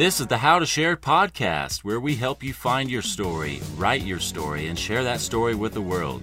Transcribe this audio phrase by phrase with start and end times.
[0.00, 4.00] This is the How to Share podcast, where we help you find your story, write
[4.00, 6.22] your story, and share that story with the world.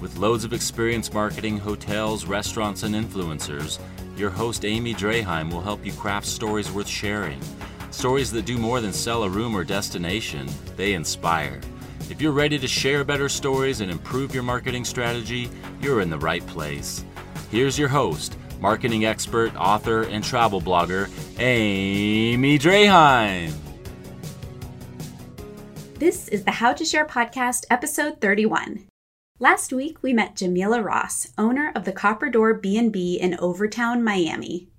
[0.00, 3.78] With loads of experience marketing hotels, restaurants, and influencers,
[4.16, 7.40] your host Amy Draheim will help you craft stories worth sharing.
[7.90, 11.60] Stories that do more than sell a room or destination, they inspire.
[12.08, 15.50] If you're ready to share better stories and improve your marketing strategy,
[15.80, 17.04] you're in the right place.
[17.50, 23.52] Here's your host, marketing expert, author, and travel blogger, Amy Draheim.
[25.94, 28.86] This is the How to Share podcast, episode 31.
[29.40, 34.69] Last week we met Jamila Ross, owner of the Copper Door B&B in Overtown, Miami.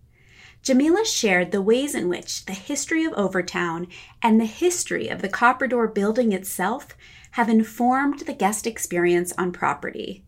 [0.63, 3.87] Jamila shared the ways in which the history of Overtown
[4.21, 6.89] and the history of the Copper Door building itself
[7.31, 10.23] have informed the guest experience on property.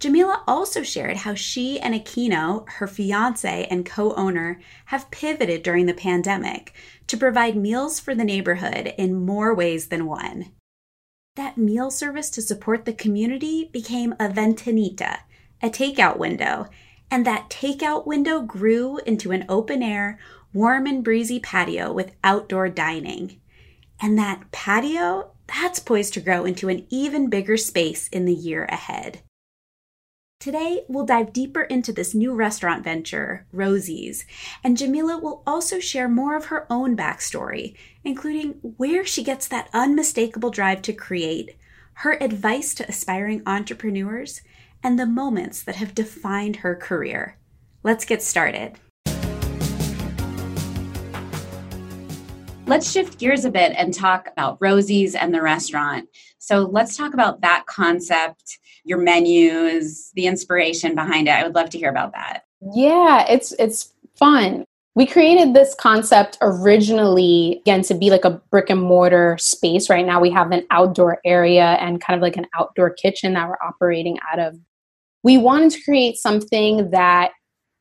[0.00, 5.86] Jamila also shared how she and Aquino, her fiance and co owner, have pivoted during
[5.86, 6.74] the pandemic
[7.06, 10.52] to provide meals for the neighborhood in more ways than one.
[11.36, 15.20] That meal service to support the community became a ventanita,
[15.62, 16.68] a takeout window,
[17.10, 20.18] and that takeout window grew into an open air,
[20.52, 23.40] warm and breezy patio with outdoor dining.
[24.00, 28.64] And that patio, that's poised to grow into an even bigger space in the year
[28.64, 29.22] ahead.
[30.40, 34.26] Today, we'll dive deeper into this new restaurant venture, Rosie's,
[34.62, 39.70] and Jamila will also share more of her own backstory, including where she gets that
[39.72, 41.56] unmistakable drive to create,
[41.94, 44.42] her advice to aspiring entrepreneurs,
[44.84, 47.38] and the moments that have defined her career.
[47.82, 48.74] Let's get started.
[52.66, 56.08] Let's shift gears a bit and talk about Rosie's and the restaurant.
[56.38, 61.32] So, let's talk about that concept, your menus, the inspiration behind it.
[61.32, 62.44] I would love to hear about that.
[62.74, 64.64] Yeah, it's it's fun.
[64.94, 69.90] We created this concept originally, again, to be like a brick and mortar space.
[69.90, 73.48] Right now, we have an outdoor area and kind of like an outdoor kitchen that
[73.48, 74.58] we're operating out of.
[75.24, 77.32] We wanted to create something that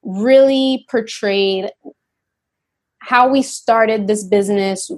[0.02, 1.70] really portrayed
[3.00, 4.90] how we started this business,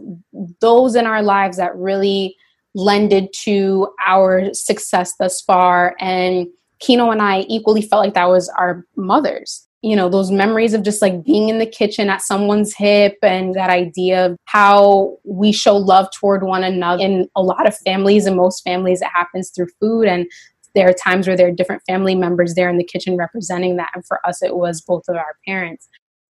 [0.61, 2.35] those in our lives that really
[2.75, 5.95] lended to our success thus far.
[5.99, 6.47] And
[6.79, 9.67] Kino and I equally felt like that was our mothers.
[9.81, 13.53] You know, those memories of just like being in the kitchen at someone's hip and
[13.55, 17.03] that idea of how we show love toward one another.
[17.03, 20.07] In a lot of families and most families, it happens through food.
[20.07, 20.27] And
[20.75, 23.91] there are times where there are different family members there in the kitchen representing that.
[23.95, 25.87] And for us, it was both of our parents.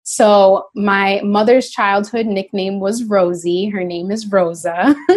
[0.04, 3.70] So my mother's childhood nickname was Rosie.
[3.70, 4.96] Her name is Rosa.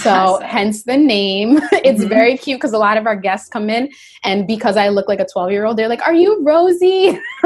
[0.00, 0.48] so awesome.
[0.48, 1.58] hence the name.
[1.72, 2.08] it's mm-hmm.
[2.08, 3.90] very cute because a lot of our guests come in
[4.24, 7.16] and because I look like a 12 year old, they're like, Are you Rosie?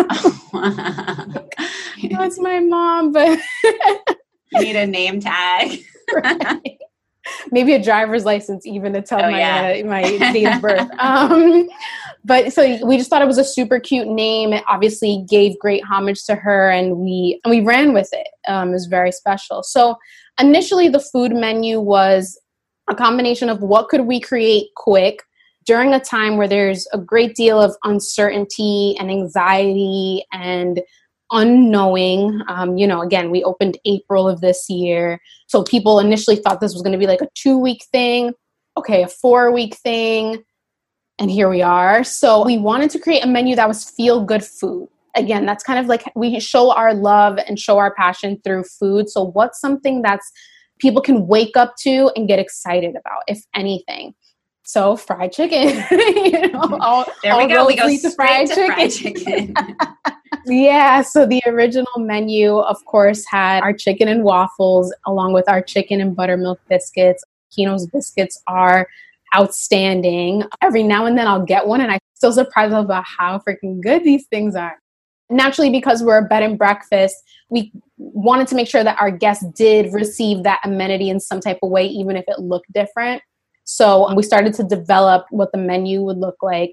[2.11, 3.39] That's my mom, but
[4.53, 5.81] you need a name tag.
[6.15, 6.79] right
[7.50, 9.83] maybe a driver's license even to tell oh, my yeah.
[9.83, 10.03] uh, my
[10.33, 10.89] date of birth.
[10.99, 11.69] Um,
[12.25, 14.53] but so we just thought it was a super cute name.
[14.53, 18.28] It obviously gave great homage to her, and we and we ran with it.
[18.47, 19.62] Um, it was very special.
[19.62, 19.97] So
[20.41, 22.38] initially, the food menu was
[22.88, 25.22] a combination of what could we create quick
[25.67, 30.81] during a time where there's a great deal of uncertainty and anxiety and
[31.31, 32.41] unknowing.
[32.49, 35.21] Um, you know, again, we opened April of this year.
[35.47, 38.33] So people initially thought this was going to be like a two week thing,
[38.77, 40.44] okay, a four week thing.
[41.19, 42.05] And here we are.
[42.05, 44.88] So we wanted to create a menu that was feel good food.
[45.17, 49.09] Again, that's kind of like we show our love and show our passion through food.
[49.09, 50.31] So, what's something that's
[50.78, 54.15] people can wake up to and get excited about, if anything?
[54.69, 56.75] So fried chicken, you know, mm-hmm.
[56.83, 57.67] all, there we go.
[57.67, 58.75] We go straight fried to chicken.
[58.75, 59.55] fried chicken.
[60.45, 61.01] yeah.
[61.01, 66.03] So the original menu, of course, had our chicken and waffles along with our chicken
[66.03, 67.25] and buttermilk biscuits.
[67.50, 68.87] Kino's biscuits are
[69.35, 70.43] outstanding.
[70.61, 74.05] Every now and then I'll get one and I'm still surprised about how freaking good
[74.05, 74.76] these things are.
[75.31, 77.17] Naturally, because we're a bed and breakfast,
[77.49, 81.59] we wanted to make sure that our guests did receive that amenity in some type
[81.62, 83.23] of way, even if it looked different.
[83.70, 86.70] So we started to develop what the menu would look like.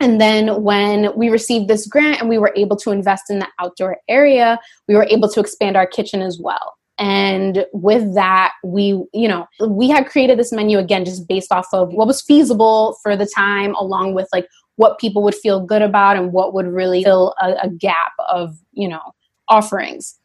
[0.00, 3.48] And then when we received this grant and we were able to invest in the
[3.58, 6.74] outdoor area, we were able to expand our kitchen as well.
[6.98, 11.68] And with that, we, you know, we had created this menu again just based off
[11.72, 14.46] of what was feasible for the time, along with like
[14.76, 18.58] what people would feel good about and what would really fill a, a gap of,
[18.72, 19.00] you know,
[19.48, 20.18] offerings.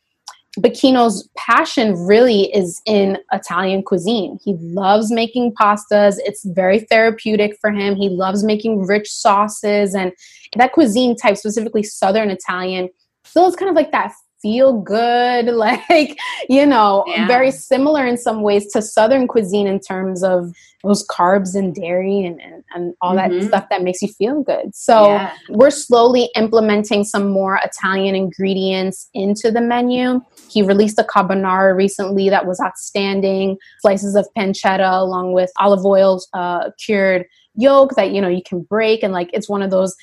[0.58, 4.38] But Kino's passion really is in Italian cuisine.
[4.44, 6.16] He loves making pastas.
[6.20, 7.96] It's very therapeutic for him.
[7.96, 10.12] He loves making rich sauces and
[10.58, 12.90] that cuisine type, specifically Southern Italian,
[13.24, 14.12] feels kind of like that
[14.42, 16.18] feel good, like,
[16.50, 17.28] you know, Yeah.
[17.28, 20.52] very similar in some ways to Southern cuisine in terms of
[20.84, 23.40] those carbs and dairy and, and, and all Mhm.
[23.40, 24.74] that stuff that makes you feel good.
[24.74, 25.32] So Yeah.
[25.50, 30.22] we're slowly implementing some more Italian ingredients into the menu.
[30.52, 33.58] He released a carbonara recently that was outstanding.
[33.80, 37.26] Slices of pancetta along with olive oil uh, cured
[37.56, 39.96] yolk that you know you can break and like it's one of those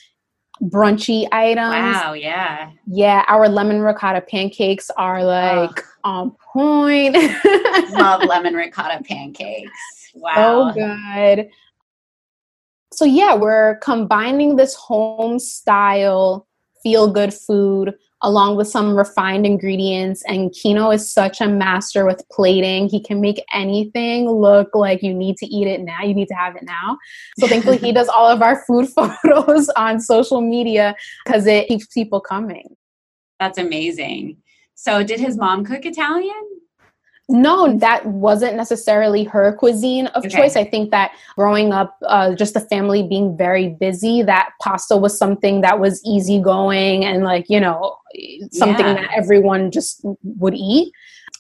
[0.62, 1.96] brunchy items.
[1.96, 2.70] Wow, yeah.
[2.86, 7.16] Yeah, our lemon ricotta pancakes are like on point.
[7.90, 10.10] Love lemon ricotta pancakes.
[10.12, 10.72] so Wow.
[10.72, 11.48] good.
[12.92, 16.46] So yeah, we're combining this home style
[16.82, 22.23] feel good food along with some refined ingredients and Kino is such a master with
[22.31, 22.88] plating.
[22.88, 26.03] He can make anything look like you need to eat it now.
[26.03, 26.99] You need to have it now.
[27.38, 31.87] So thankfully he does all of our food photos on social media cuz it keeps
[31.87, 32.76] people coming.
[33.38, 34.38] That's amazing.
[34.75, 36.57] So, did his mom cook Italian?
[37.30, 40.34] No, that wasn't necessarily her cuisine of Okay.
[40.34, 40.56] choice.
[40.56, 45.19] I think that growing up, uh, just the family being very busy, that pasta was
[45.19, 47.96] something that was easygoing and like, you know,
[48.52, 48.94] something Yeah.
[48.94, 50.00] that everyone just
[50.38, 50.90] would eat.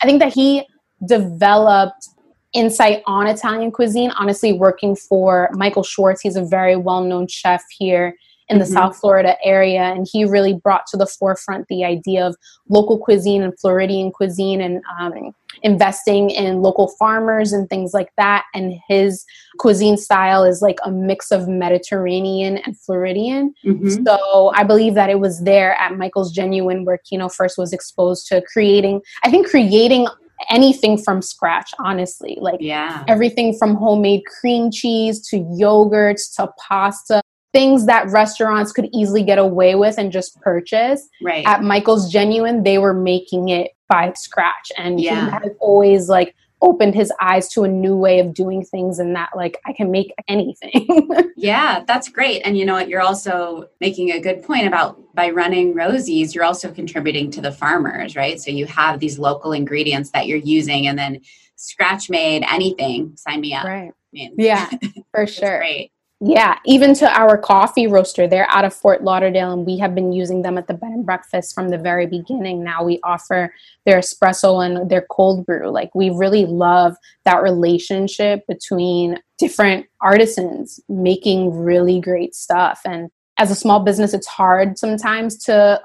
[0.02, 0.66] I think that he
[1.06, 2.08] developed
[2.52, 6.20] insight on Italian cuisine, honestly, working for Michael Schwartz.
[6.20, 8.14] He's a very well known chef here
[8.48, 8.72] in the Mhm.
[8.72, 9.82] South Florida area.
[9.82, 12.36] And he really brought to the forefront the idea of
[12.68, 18.44] local cuisine and Floridian cuisine and um, investing in local farmers and things like that.
[18.54, 19.24] And his
[19.58, 23.54] cuisine style is like a mix of Mediterranean and Floridian.
[23.64, 24.04] Mhm.
[24.06, 28.28] So I believe that it was there at Michael's Genuine where Kino first was exposed
[28.28, 30.06] to creating, I think, creating
[30.48, 32.38] anything from scratch, honestly.
[32.40, 33.02] Like Yeah.
[33.08, 37.20] everything from homemade cream cheese to yogurts to pasta,
[37.52, 41.08] things that restaurants could easily get away with and just purchase.
[41.22, 41.46] Right.
[41.46, 44.70] At Michael's Genuine, they were making it by scratch.
[44.76, 45.24] And Yeah.
[45.24, 49.14] he has always like opened his eyes to a new way of doing things and
[49.14, 50.88] that like I can make anything.
[51.40, 52.40] Yeah, that's great.
[52.42, 52.88] And you know what?
[52.88, 57.52] You're also making a good point about by running Rosie's, you're also contributing to the
[57.52, 58.40] farmers, right?
[58.40, 61.20] So you have these local ingredients that you're using and then
[61.54, 63.12] scratch made anything.
[63.16, 63.66] Sign me up.
[63.66, 63.90] right.
[63.92, 64.68] I mean, Yeah,
[65.14, 65.58] for sure.
[65.58, 65.92] great.
[66.20, 70.12] Yeah, even to our coffee roaster, they're out of Fort Lauderdale, and we have been
[70.12, 72.64] using them at the bed and breakfast from the very beginning.
[72.64, 73.54] Now we offer
[73.86, 75.70] their espresso and their cold brew.
[75.70, 82.80] Like we really love that relationship between different artisans making really great stuff.
[82.84, 85.80] And as a small business, it's hard sometimes to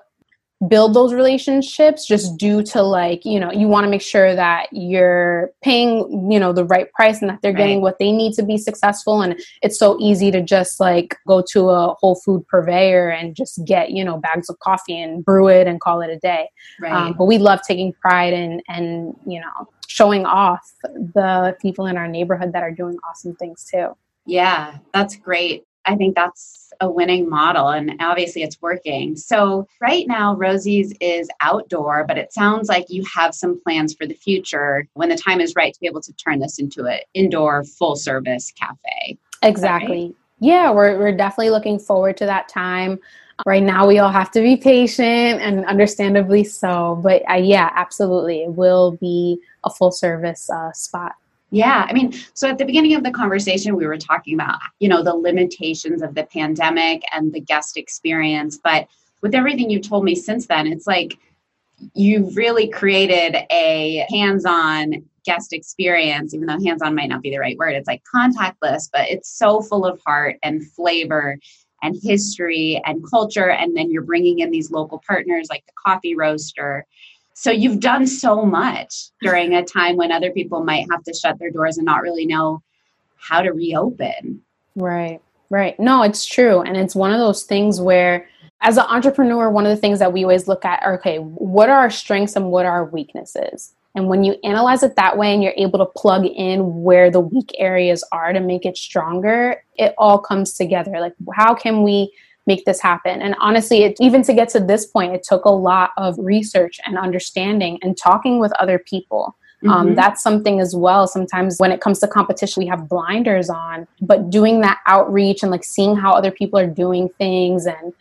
[0.67, 4.67] build those relationships just due to like you know you want to make sure that
[4.71, 8.43] you're paying you know the right price and that they're getting what they need to
[8.43, 13.09] be successful and it's so easy to just like go to a whole food purveyor
[13.09, 16.17] and just get you know bags of coffee and brew it and call it a
[16.19, 16.47] day
[16.79, 16.91] Right.
[16.93, 21.97] um, but we love taking pride in and you know showing off the people in
[21.97, 23.95] our neighborhood that are doing awesome things too
[24.25, 25.65] Yeah, that's great.
[25.85, 29.15] I think that's a winning model, and obviously it's working.
[29.15, 34.05] So, right now, Rosie's is outdoor, but it sounds like you have some plans for
[34.05, 36.99] the future when the time is right to be able to turn this into an
[37.13, 39.17] indoor full service cafe.
[39.41, 40.15] Exactly.
[40.39, 42.99] Yeah, we're we're definitely looking forward to that time.
[43.45, 46.99] Right now, we all have to be patient, and understandably so.
[47.01, 51.13] But uh, yeah, absolutely, it will be a full service uh, spot.
[51.53, 54.89] Yeah, I mean, so at the beginning of the conversation, we were talking about, you
[54.89, 58.59] know, the limitations of the pandemic and the guest experience.
[58.63, 58.87] But
[59.21, 61.15] with everything you've told me since then, it's like
[61.93, 67.29] you've really created a hands on guest experience, even though hands on might not be
[67.29, 67.75] the right word.
[67.75, 71.37] It's like contactless, but it's so full of heart and flavor
[71.83, 73.51] and history and culture.
[73.51, 76.87] And then you're bringing in these local partners like the coffee roaster.
[77.33, 81.39] So you've done so much during a time when other people might have to shut
[81.39, 82.61] their doors and not really know
[83.15, 84.41] how to reopen.
[84.75, 85.79] Right, right.
[85.79, 86.61] No, it's true.
[86.61, 88.27] And it's one of those things where,
[88.61, 91.69] as an entrepreneur, one of the things that we always look at are okay, what
[91.69, 93.73] are our strengths and what are our weaknesses?
[93.95, 97.19] And when you analyze it that way and you're able to plug in where the
[97.19, 100.91] weak areas are to make it stronger, it all comes together.
[100.99, 102.11] Like, how can we
[102.45, 103.21] make this happen?
[103.21, 106.79] And honestly, it, even to get to this point, it took a lot of research
[106.85, 109.35] and understanding and talking with other people.
[109.65, 109.95] Um, Mhm.
[109.95, 111.07] that's something as well.
[111.07, 115.51] Sometimes when it comes to competition, we have blinders on, but doing that outreach and
[115.51, 117.93] like seeing how other people are doing things and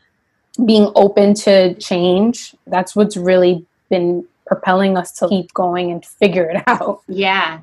[0.67, 6.51] being open to change, that's what's really been propelling us to keep going and figure
[6.51, 7.01] it out.
[7.07, 7.61] Yeah.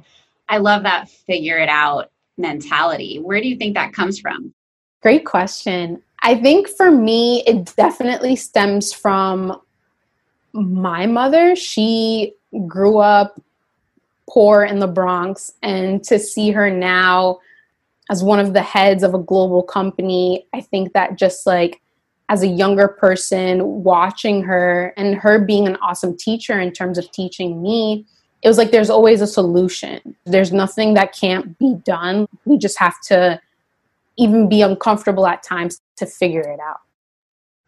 [0.48, 3.20] I love that figure it out mentality.
[3.20, 4.54] Where do you think that comes from?
[5.02, 6.02] Great question.
[6.22, 9.60] I think for me, it definitely stems from
[10.54, 11.56] my mother.
[11.56, 12.34] She
[12.68, 13.40] grew up
[14.30, 17.40] poor in the Bronx, and to see her now
[18.10, 21.82] as one of the heads of a global company, I think that just like
[22.28, 27.12] as a younger person, watching her and her being an awesome teacher in terms of
[27.12, 28.06] teaching me,
[28.42, 30.16] it was like there's always a solution.
[30.26, 32.28] There's nothing that can't be done.
[32.46, 33.42] We just have to
[34.20, 36.82] even be uncomfortable at times to figure it out.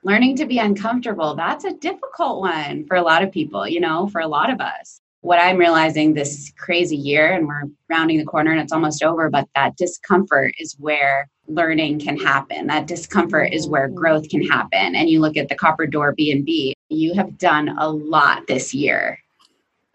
[0.03, 4.07] Learning to be uncomfortable, that's a difficult one for a lot of people, you know,
[4.09, 4.99] for a lot of us.
[5.21, 9.29] What I'm realizing this crazy year, and we're rounding the corner and it's almost over,
[9.29, 12.67] but that discomfort is where learning can happen.
[12.67, 13.97] That discomfort is where mm-hmm.
[13.97, 14.95] growth can happen.
[14.95, 19.19] And you look at the Copper Door B&B, you have done a lot this year.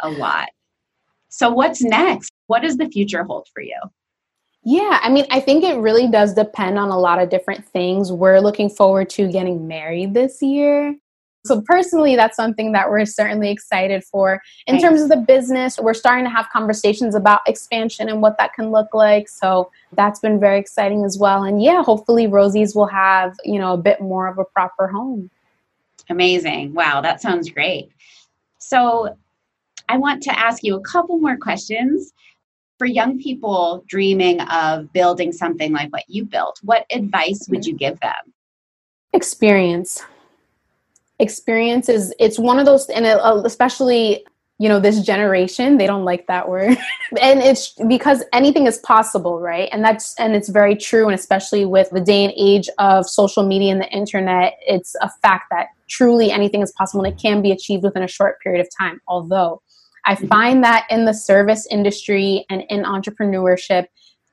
[0.01, 0.51] A lot.
[1.29, 2.31] So what's next?
[2.47, 3.79] What does the future hold for you?
[4.69, 8.11] Yeah, I mean, I think it really does depend on a lot of different things.
[8.11, 10.97] We're looking forward to getting married this year.
[11.45, 14.43] So, personally, that's something that we're certainly excited for.
[14.67, 14.83] In Nice.
[14.83, 18.73] terms of the business, we're starting to have conversations about expansion and what that can
[18.73, 19.29] look like.
[19.29, 21.45] So, that's been very exciting as well.
[21.45, 25.31] And yeah, hopefully, Rosie's will have, you know, a bit more of a proper home.
[26.11, 26.75] Amazing.
[26.75, 27.91] Wow, that sounds great.
[28.59, 29.17] So,
[29.89, 32.13] I want to ask you a couple more questions.
[32.79, 37.75] For young people dreaming of building something like what you built, what advice would you
[37.75, 38.35] give them?
[39.17, 40.03] experience.
[41.19, 44.25] Experience is it's one of those and it, uh, especially
[44.59, 46.77] you know this generation they don't like that word.
[47.23, 49.69] And it's because anything is possible right?
[49.73, 53.47] And that's and it's very true and especially with the day and age of social
[53.47, 57.41] media and the internet it's a fact that truly anything is possible and it can
[57.43, 59.63] be achieved within a short period of time although
[60.07, 60.27] i mm-hmm.
[60.27, 63.87] find that in the service industry and in entrepreneurship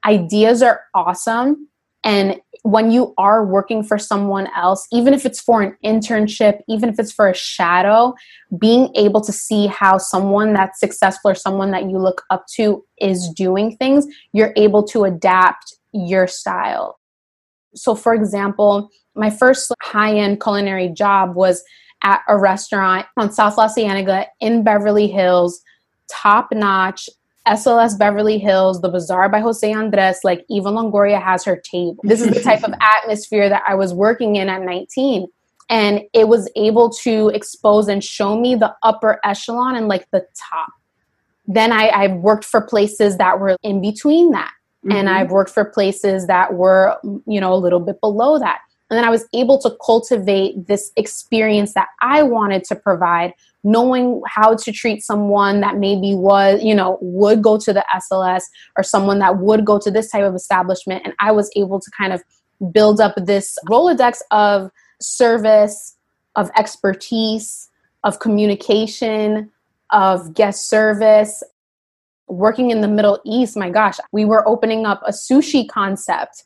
[0.05, 1.67] ideas are awesome
[2.03, 6.89] and when you are working for someone else, even if it's for an internship, even
[6.89, 8.13] if it's for a shadow,
[8.57, 12.83] being able to see how someone that's successful or someone that you look up to
[12.99, 16.99] is doing things, you're able to adapt your style.
[17.75, 21.63] So, for example, my first high end culinary job was
[22.03, 25.61] at a restaurant on South La Cienega in Beverly Hills,
[26.09, 27.09] top notch,
[27.47, 31.97] SLS Beverly Hills, the Bazaar by Jose Andres, like Eva Longoria has her table.
[32.03, 35.27] This is the type of atmosphere that I was working in at 19.
[35.69, 40.25] And it was able to expose and show me the upper echelon and like the
[40.51, 40.69] top.
[41.47, 44.51] Then I, I worked for places that were in between that.
[44.89, 45.13] And Mhm.
[45.13, 48.59] I've worked for places that were, you know, a little bit below that.
[48.93, 53.33] And then I was able to cultivate this experience that I wanted to provide
[53.63, 58.43] knowing how to treat someone that maybe was, you know, would go to the SLS
[58.77, 61.01] or someone that would go to this type of establishment.
[61.03, 62.21] And I was able to kind of
[62.71, 64.69] build up this Rolodex of
[65.01, 65.97] service,
[66.35, 67.67] of expertise,
[68.03, 69.49] of communication,
[69.89, 71.41] of guest service.
[72.27, 76.43] Working in the Middle East, my gosh, we were opening up a sushi concept.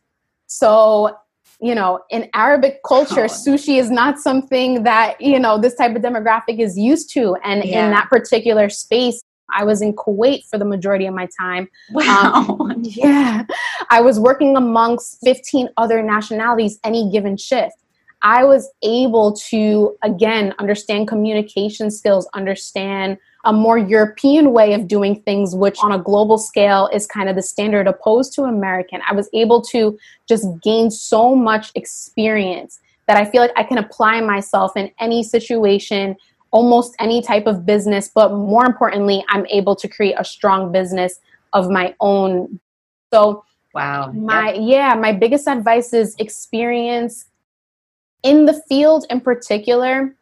[0.48, 1.18] So
[1.60, 3.28] you know, in Arabic culture, Oh.
[3.28, 7.36] sushi is not something that, you know, this type of demographic is used to.
[7.44, 7.86] And Yeah.
[7.86, 9.22] in that particular space,
[9.56, 11.68] I was in Kuwait for the majority of my time.
[11.92, 12.58] Wow.
[12.60, 13.44] Um, yeah.
[13.90, 17.76] I was working amongst 15 other nationalities any given shift.
[18.22, 25.22] I was able to, again, understand communication skills, understand a more European way of doing
[25.22, 29.02] things, which on a global scale is kind of the standard opposed to American.
[29.08, 29.98] I was able to
[30.28, 35.24] just gain so much experience that I feel like I can apply myself in any
[35.24, 36.18] situation,
[36.52, 41.20] almost any type of business, but more importantly, I'm able to create a strong business
[41.54, 42.60] of my own.
[43.14, 44.12] So, wow.
[44.12, 47.26] my yeah, my biggest advice is experience
[48.24, 50.16] in the field in particular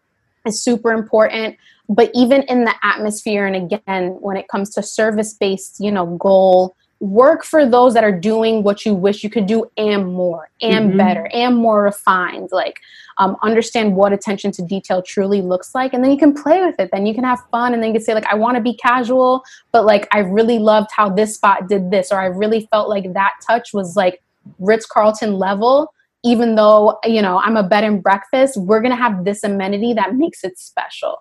[0.45, 5.33] is super important but even in the atmosphere and again when it comes to service
[5.33, 9.45] based you know goal work for those that are doing what you wish you could
[9.45, 10.97] do and more and Mhm.
[10.97, 12.79] better and more refined like
[13.17, 16.79] um, understand what attention to detail truly looks like and then you can play with
[16.79, 18.61] it then you can have fun and then you can say like i want to
[18.61, 22.67] be casual but like i really loved how this spot did this or i really
[22.71, 24.21] felt like that touch was like
[24.59, 25.93] ritz carlton level
[26.25, 30.15] even though you know i'm a bed and breakfast we're gonna have this amenity that
[30.15, 31.17] makes it special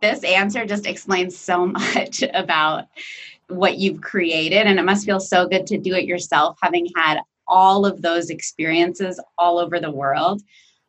[0.00, 2.86] this answer just explains so much about
[3.48, 7.18] what you've created and it must feel so good to do it yourself having had
[7.48, 10.40] all of those experiences all over the world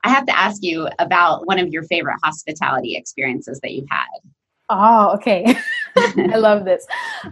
[0.04, 4.08] i have to ask you about one of your favorite hospitality experiences that you've had
[4.74, 5.54] Oh, okay.
[5.98, 6.88] I love this.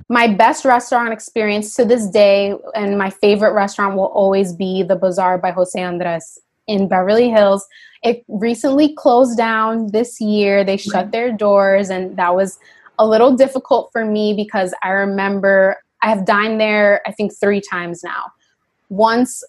[0.10, 4.96] My best restaurant experience to this day, and my favorite restaurant will always be the
[4.96, 7.68] Bazaar by Jose Andres in Beverly Hills.
[8.04, 10.64] It recently closed down this year.
[10.64, 11.12] They shut Right.
[11.12, 12.60] their doors, and that was
[12.98, 17.62] a little difficult for me because I remember I have dined there, I think, three
[17.62, 18.26] times now.
[18.90, 19.44] Once,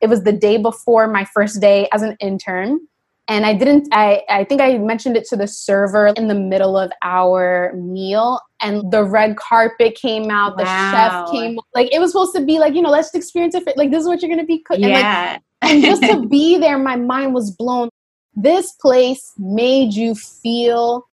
[0.00, 2.80] it was the day before my first day as an intern
[3.28, 6.76] and i didn't i i think i mentioned it to the server in the middle
[6.76, 12.12] of our meal and the red carpet came out the chef came like it was
[12.12, 14.44] supposed to be like you know let's experience it like this is what you're gonna
[14.44, 15.38] be cooking like, Yeah.
[15.62, 17.88] and just to be there my mind was blown.
[18.34, 21.06] This place made you feel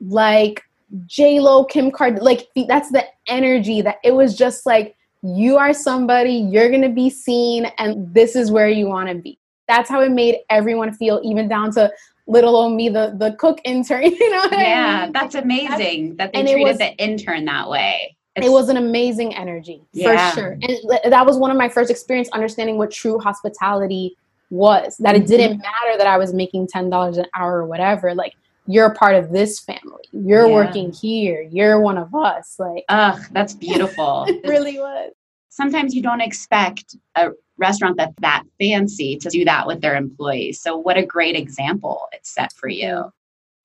[0.00, 0.62] like
[1.06, 6.32] j-lo kim card like that's the energy that it was just like you are somebody
[6.32, 9.38] you're gonna be seen and this is where you want to be.
[9.68, 11.90] That's how it made everyone feel even down to
[12.26, 15.12] little old me the the cook intern you know what I yeah, mean?
[15.12, 18.16] that's amazing that they and it treated was- the intern that way.
[18.36, 20.30] it was an amazing energy Yeah.
[20.30, 24.16] for sure and that was one of my first experience understanding what true hospitality
[24.50, 25.26] was that it Mhm.
[25.28, 28.34] didn't matter that i was making $10 an hour or whatever like
[28.66, 30.54] you're a part of this family you're Yeah.
[30.54, 34.24] working here you're one of us like Ugh, that's beautiful.
[34.28, 35.12] it really was
[35.52, 37.28] Sometimes you don't expect a
[37.58, 40.62] restaurant that's that fancy to do that with their employees.
[40.62, 43.12] So what a great example it's set for you.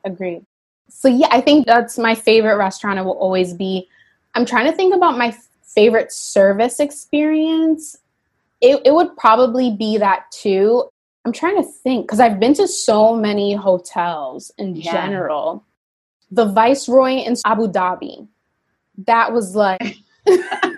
[0.04, 0.46] Agreed.
[0.90, 3.00] So yeah, I think that's my favorite restaurant.
[3.00, 3.88] It will always be.
[4.36, 7.96] I'm trying to think about my favorite service experience.
[8.60, 10.90] It, it would probably be that too.
[11.24, 14.92] I'm trying to think because I've been to so many hotels in Yeah.
[14.92, 15.64] general.
[16.32, 18.28] The Viceroy in Abu Dhabi,
[19.06, 19.96] that was like.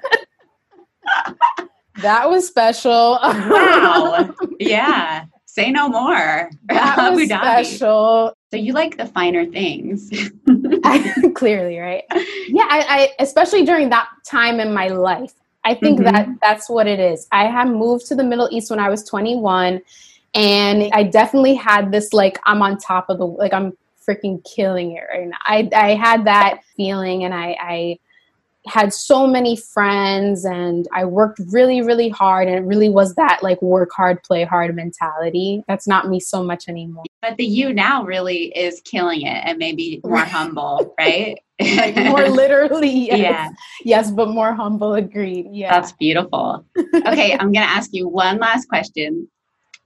[2.02, 3.20] that was special.
[3.22, 4.34] Wow.
[4.60, 5.26] yeah.
[5.46, 6.50] Say no more.
[6.70, 8.34] that was special.
[8.52, 10.10] So you like the finer things.
[11.36, 12.04] Clearly, right?
[12.48, 15.34] yeah I, I especially during that time in my life
[15.66, 16.04] i think Mhm.
[16.06, 19.04] that that's what it is i had moved to the middle east when i was
[19.04, 19.82] 21
[20.34, 24.94] and i definitely had this like i'm on top of the like i'm freaking killing
[24.94, 28.00] it right now i i had that feeling and i i
[28.70, 33.40] had so many friends and i worked really really hard and it really was that
[33.42, 37.74] like work hard play hard mentality that's not me so much anymore but the you
[37.74, 41.38] now really is killing it and maybe more humble, right?
[41.60, 43.20] like more literally yes.
[43.20, 43.50] Yeah.
[43.84, 46.66] yes but more humble agreed yeah That's beautiful.
[46.78, 49.28] Okay, I'm going to ask you one last question.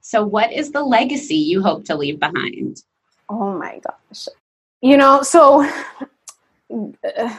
[0.00, 2.82] So, what is the legacy you hope to leave behind?
[3.28, 4.28] Oh my gosh.
[4.80, 5.64] You know, so
[6.70, 7.36] uh,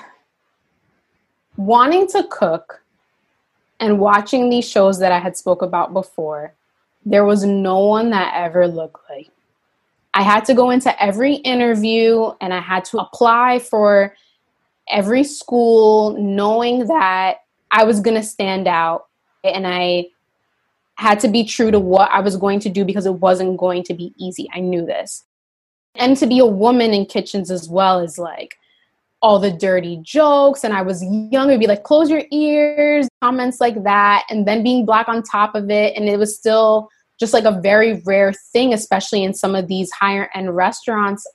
[1.57, 2.81] wanting to cook
[3.79, 6.53] and watching these shows that I had spoke about before,
[7.05, 9.29] there was no one that ever looked like.
[10.13, 14.15] I had to go into every interview and I had to apply for
[14.89, 17.39] every school knowing that
[17.71, 19.07] I was going to stand out
[19.43, 20.07] and I
[20.95, 23.83] had to be true to what I was going to do because it wasn't going
[23.83, 24.47] to be easy.
[24.53, 25.25] I knew this
[25.97, 28.57] and to be a woman in kitchens as well is like
[29.25, 33.59] all the dirty jokes and i was young it'd be like close your ears comments
[33.59, 36.87] like that and then being black on top of it and it was still
[37.19, 41.25] just like a very rare thing especially in some of these higher end restaurants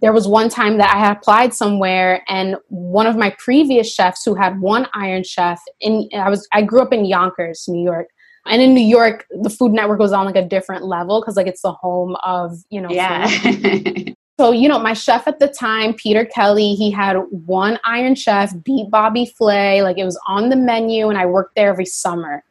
[0.00, 4.24] there was one time that i had applied somewhere and one of my previous chefs
[4.24, 8.08] who had won iron chef in i was i grew up in yonkers new york
[8.48, 11.48] and in New York, the Food Network was on like a different level because like
[11.48, 12.88] it's the home of you know.
[12.90, 13.28] Yeah.
[14.38, 18.52] So you know, my chef at the time, Peter Kelly, he had won Iron Chef
[18.62, 19.82] beat Bobby Flay.
[19.82, 22.44] Like it was on the menu, and I worked there every summer.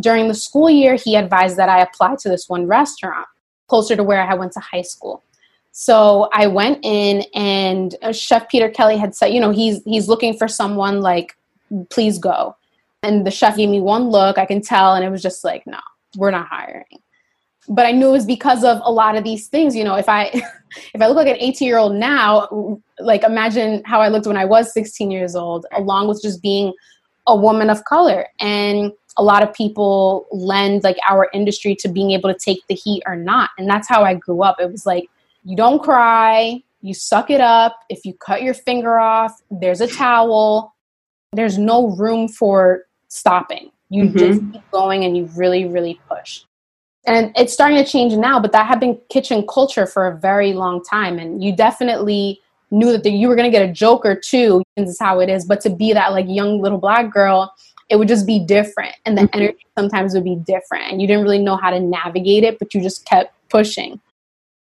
[0.00, 3.26] During the school year, he advised that I apply to this one restaurant
[3.66, 5.24] closer to where I went to high school.
[5.72, 10.08] So I went in, and uh, Chef Peter Kelly had said, you know, he's he's
[10.08, 11.36] looking for someone like,
[11.90, 12.56] please go.
[13.02, 15.66] And the chef gave me one look, I can tell, and it was just like,
[15.66, 15.78] no,
[16.16, 17.00] we're not hiring.
[17.68, 19.76] But I knew it was because of a lot of these things.
[19.76, 20.24] You know, if I
[20.94, 24.36] if I look like an 18 year old now, like imagine how I looked when
[24.36, 26.72] I was 16 years old, along with just being
[27.26, 28.26] a woman of color.
[28.40, 32.74] And a lot of people lend like our industry to being able to take the
[32.74, 33.50] heat or not.
[33.58, 34.56] And that's how I grew up.
[34.60, 35.08] It was like,
[35.44, 37.78] you don't cry, you suck it up.
[37.90, 40.74] If you cut your finger off, there's a towel.
[41.32, 43.70] There's no room for stopping.
[43.90, 44.18] You Mhm.
[44.18, 46.44] just keep going and you really, really push.
[47.08, 50.52] And it's starting to change now, but that had been kitchen culture for a very
[50.52, 51.18] long time.
[51.18, 52.40] And you definitely
[52.70, 54.62] knew that the, you were going to get a joke or two.
[54.76, 55.46] This is how it is.
[55.46, 57.52] But to be that like young little black girl,
[57.88, 58.94] it would just be different.
[59.06, 59.30] And the Mhm.
[59.32, 60.92] energy sometimes would be different.
[60.92, 64.00] And you didn't really know how to navigate it, but you just kept pushing.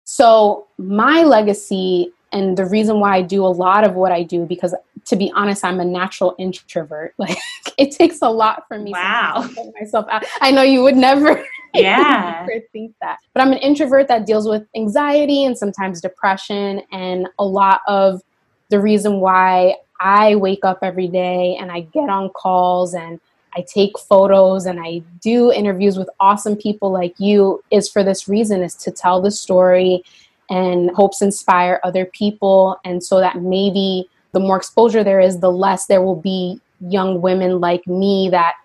[0.03, 4.45] So my legacy And the reason why I do a lot of what I do,
[4.45, 7.13] because to be honest, I'm a natural introvert.
[7.19, 7.37] Like
[7.77, 9.43] it takes a lot for me Wow.
[9.47, 10.25] to put myself out.
[10.41, 12.45] I know you would never, Yeah.
[12.47, 13.19] never think that.
[13.33, 16.81] But I'm an introvert that deals with anxiety and sometimes depression.
[16.91, 18.21] And a lot of
[18.69, 23.19] the reason why I wake up every day and I get on calls and
[23.55, 28.27] I take photos and I do interviews with awesome people like you is for this
[28.27, 30.03] reason is to tell the story
[30.49, 32.79] and hopes inspire other people.
[32.85, 37.21] And so that maybe the more exposure there is the less there will be young
[37.21, 38.55] women like me that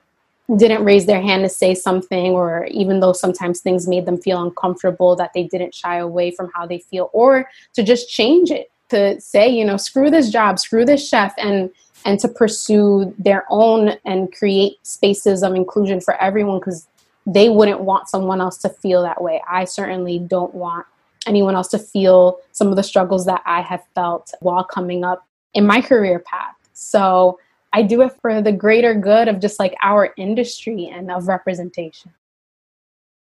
[0.57, 4.43] didn't raise their hand to say something or even though sometimes things made them feel
[4.43, 8.71] uncomfortable that they didn't shy away from how they feel or to just change it
[8.89, 11.71] to say you know screw this job screw this chef and
[12.05, 16.87] and to pursue their own and create spaces of inclusion for everyone because
[17.27, 19.43] they wouldn't want someone else to feel that way.
[19.49, 20.87] I certainly don't want
[21.29, 25.27] anyone else to feel some of the struggles that i have felt while coming up
[25.55, 27.39] in my career path so
[27.73, 32.13] I do it for the greater good of just like our industry and of representation.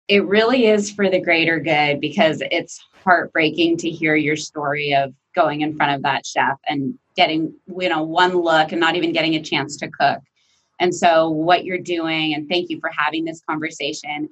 [0.07, 5.13] It really is for the greater good because it's heartbreaking to hear your story of
[5.33, 9.13] going in front of that chef and getting, you know, one look and not even
[9.13, 10.19] getting a chance to cook.
[10.79, 14.29] And so what you're doing, and thank you for having this conversation,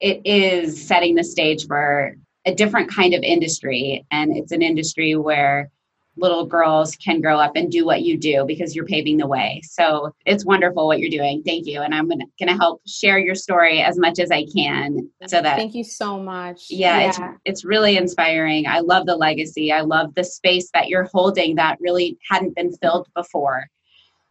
[0.00, 2.16] it is setting the stage for
[2.46, 4.06] a different kind of industry.
[4.10, 5.70] And it's an industry where
[6.18, 9.60] little girls can grow up and do what you do because you're paving the way.
[9.64, 11.42] So it's wonderful what you're doing.
[11.42, 11.82] Thank you.
[11.82, 15.56] And I'm going to help share your story as much as I can so that
[15.56, 16.70] Thank you so much.
[16.70, 18.66] yeah, It's, it's really inspiring.
[18.66, 19.70] I love the legacy.
[19.70, 23.66] I love the space that you're holding that really hadn't been filled before.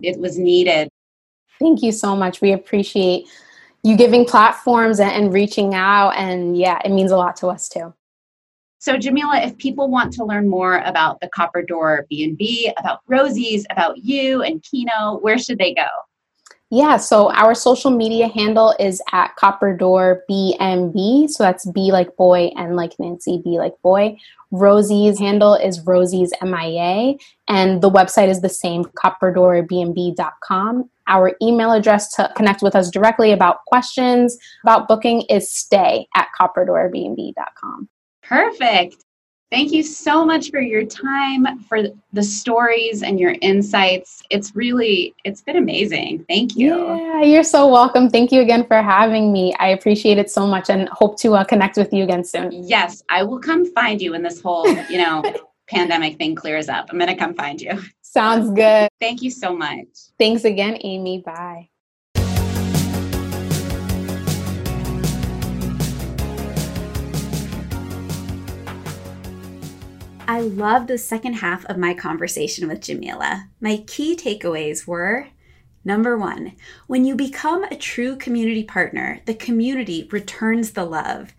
[0.02, 0.90] It was needed.
[1.60, 2.42] Thank you so much.
[2.42, 3.28] We appreciate
[3.84, 6.16] you giving platforms and reaching out.
[6.18, 7.94] And yeah, it means a lot to us too.
[8.86, 13.66] So, Jamila, if people want to learn more about the Copper Door B&B, about Rosie's,
[13.72, 15.88] about you and Kino, where should they go?
[16.70, 21.32] Yeah, so our social media handle is at Copper Door BNB.
[21.32, 24.18] So that's B like boy and like Nancy, B like boy.
[24.52, 27.16] Rosie's handle is Rosie's MIA,
[27.48, 30.90] and the website is the same, copperdoorbnb.com.
[31.08, 36.28] Our email address to connect with us directly about questions about booking is stay at
[36.40, 37.90] copperdoorbnb.com.
[38.28, 38.98] Perfect.
[39.52, 41.84] Thank you so much for your time, for
[42.14, 44.24] the stories and your insights.
[44.32, 46.26] It's really, it's been amazing.
[46.28, 46.76] Thank you.
[46.96, 48.10] Yeah, you're so welcome.
[48.10, 49.54] Thank you again for having me.
[49.60, 52.50] I appreciate it so much and hope to uh, connect with you again soon.
[52.52, 55.24] Yes, I will come find you when this whole, you know,
[55.70, 56.88] pandemic thing clears up.
[56.90, 57.80] I'm going to come find you.
[58.02, 58.90] Sounds good.
[59.00, 59.88] Thank you so much.
[60.18, 61.22] Thanks again, Amy.
[61.24, 61.70] Bye.
[70.28, 73.50] I loved the second half of my conversation with Jamila.
[73.62, 75.28] My key takeaways were
[75.84, 76.54] number one,
[76.88, 81.34] when you become a true community partner, the community returns the love.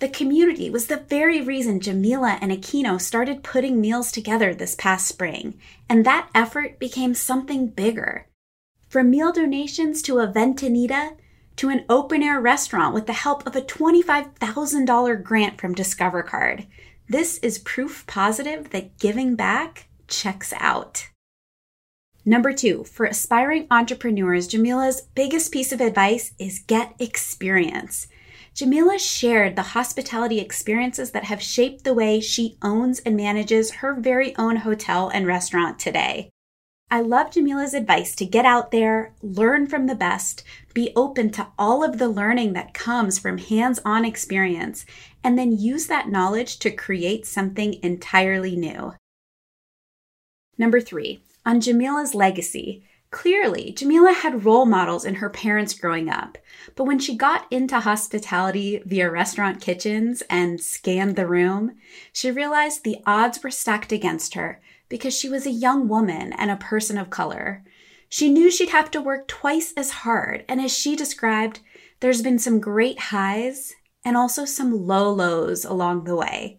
[0.00, 5.06] The community was the very reason Jamila and Aquino started putting meals together this past
[5.06, 8.26] spring, and that effort became something bigger.
[8.88, 11.16] From meal donations to a ventanita
[11.56, 16.66] to an open air restaurant with the help of a $25,000 grant from Discover Card.
[17.10, 21.08] This is proof positive that giving back checks out.
[22.26, 28.08] Number two, for aspiring entrepreneurs, Jamila's biggest piece of advice is get experience.
[28.52, 33.94] Jamila shared the hospitality experiences that have shaped the way she owns and manages her
[33.98, 36.28] very own hotel and restaurant today.
[36.90, 40.42] I love Jamila's advice to get out there, learn from the best,
[40.72, 44.86] be open to all of the learning that comes from hands on experience,
[45.22, 48.94] and then use that knowledge to create something entirely new.
[50.56, 52.84] Number three, on Jamila's legacy.
[53.10, 56.36] Clearly, Jamila had role models in her parents growing up,
[56.76, 61.78] but when she got into hospitality via restaurant kitchens and scanned the room,
[62.12, 66.50] she realized the odds were stacked against her because she was a young woman and
[66.50, 67.64] a person of color.
[68.10, 71.60] She knew she'd have to work twice as hard, and as she described,
[72.00, 73.74] there's been some great highs
[74.08, 76.58] and also some low lows along the way.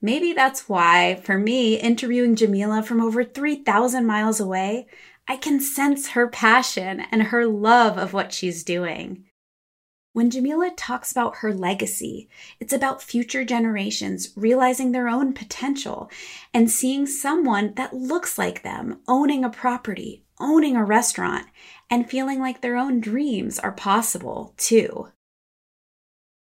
[0.00, 4.86] Maybe that's why, for me, interviewing Jamila from over 3,000 miles away,
[5.28, 9.26] I can sense her passion and her love of what she's doing.
[10.14, 16.10] When Jamila talks about her legacy, it's about future generations realizing their own potential
[16.54, 21.46] and seeing someone that looks like them owning a property, owning a restaurant,
[21.90, 25.08] and feeling like their own dreams are possible too.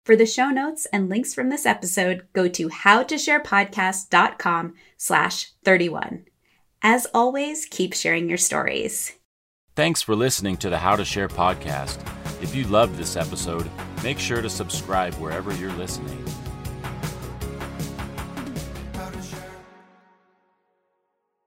[0.04, 6.26] For the show notes and links from this episode, go to howtosharepodcast.com slash 31.
[6.82, 9.14] As always, keep sharing your stories.
[9.76, 12.00] Thanks for listening to the How to Share podcast.
[12.42, 13.70] If you loved this episode,
[14.04, 16.26] make sure to subscribe wherever you're listening.